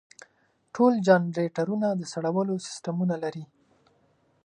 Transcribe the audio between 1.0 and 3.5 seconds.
جنریټرونه د سړولو سیستمونه لري.